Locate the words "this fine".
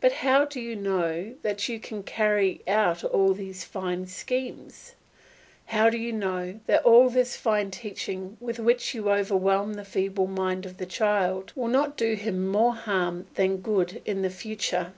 7.10-7.72